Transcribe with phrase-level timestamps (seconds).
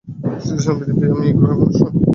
[0.43, 1.99] Serous আমি পৃথিবীর আমি এই গ্রহের মানুষ নই।